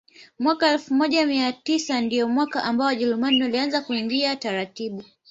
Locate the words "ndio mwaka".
2.01-2.63